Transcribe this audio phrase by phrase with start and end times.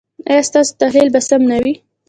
[0.29, 1.73] ایا ستاسو تحلیل به سم نه وي؟